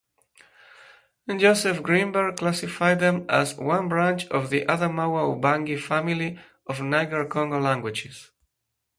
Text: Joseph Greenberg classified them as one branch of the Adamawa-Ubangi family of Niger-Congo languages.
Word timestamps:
Joseph 1.37 1.83
Greenberg 1.83 2.37
classified 2.37 2.99
them 2.99 3.23
as 3.29 3.53
one 3.55 3.87
branch 3.87 4.25
of 4.29 4.49
the 4.49 4.65
Adamawa-Ubangi 4.65 5.79
family 5.79 6.39
of 6.65 6.81
Niger-Congo 6.81 7.59
languages. 7.59 8.31